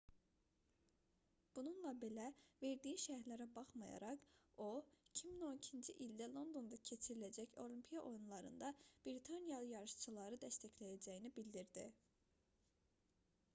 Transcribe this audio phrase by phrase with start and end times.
[1.57, 2.23] bununla belə
[2.61, 4.23] verdiyi şərhlərə baxmayaraq
[4.67, 4.69] o
[5.19, 8.71] 2012-ci ildə londonda keçiriləcək olimpiya oyunlarında
[9.09, 11.85] britaniyalı yarışçıları dəstəkləyəcəyini bildirdi